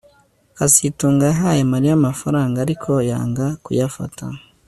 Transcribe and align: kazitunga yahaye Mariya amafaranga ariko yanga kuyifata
kazitunga 0.57 1.23
yahaye 1.31 1.61
Mariya 1.71 1.93
amafaranga 1.99 2.57
ariko 2.65 2.91
yanga 3.09 3.45
kuyifata 3.63 4.23